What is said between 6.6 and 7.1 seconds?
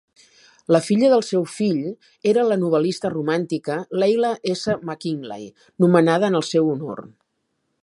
honor.